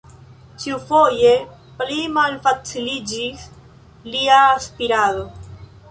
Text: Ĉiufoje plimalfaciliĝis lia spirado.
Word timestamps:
Ĉiufoje 0.61 1.33
plimalfaciliĝis 1.83 3.47
lia 4.15 4.45
spirado. 4.69 5.29